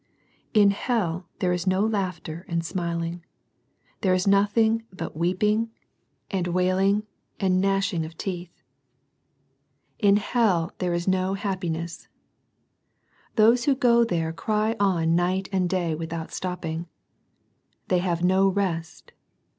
[0.55, 3.23] In hel there is no laughter and smiling.
[4.01, 5.69] There is no tAing but ^' weeping
[6.31, 7.03] and ^aV\ixi^ ^xi^
[7.39, 7.81] ^ca^Kccsi NO MORE CRYING.
[7.83, 8.61] 69 of teeth."
[9.99, 12.07] In hell there is no happiness.
[13.35, 16.87] Those who go there cry on night and day without stop ping.
[17.89, 19.11] They have no rest.